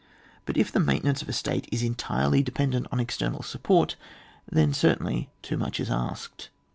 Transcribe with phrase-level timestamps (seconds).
[0.47, 3.97] But if the maintenance of a state is entirely dependent on external support,
[4.51, 6.49] then certainly too much is asked.